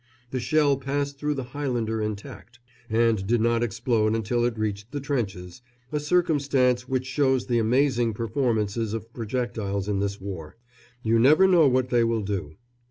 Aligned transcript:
The 0.31 0.39
shell 0.39 0.77
passed 0.77 1.19
through 1.19 1.35
the 1.35 1.43
Highlander 1.53 2.01
intact, 2.01 2.57
and 2.89 3.23
did 3.27 3.39
not 3.39 3.61
explode 3.61 4.15
until 4.15 4.43
it 4.45 4.57
reached 4.57 4.91
the 4.91 4.99
trenches, 4.99 5.61
a 5.91 5.99
circumstance 5.99 6.89
which 6.89 7.05
shows 7.05 7.45
the 7.45 7.59
amazing 7.59 8.15
performances 8.15 8.95
of 8.95 9.13
projectiles 9.13 9.87
in 9.87 9.99
this 9.99 10.19
war. 10.19 10.57
You 11.03 11.19
never 11.19 11.45
know 11.47 11.67
what 11.67 11.89
they 11.89 12.03
will 12.03 12.23
do. 12.23 12.55